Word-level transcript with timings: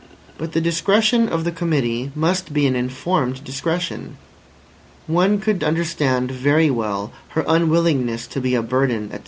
But 0.39 0.53
the 0.53 0.61
discretion 0.61 1.29
of 1.29 1.43
the 1.43 1.51
Committee 1.51 2.11
must 2.15 2.53
be 2.53 2.65
an 2.65 2.75
informed 2.75 3.43
discretion. 3.43 4.17
One 5.05 5.39
could 5.39 5.63
understand 5.63 6.31
very 6.31 6.71
well 6.71 7.13
her 7.37 7.45
unwillingness 7.47 8.25
to 8.25 8.41
be 8.41 8.55
a 8.55 8.63
burden, 8.63 9.09
etc. 9.11 9.19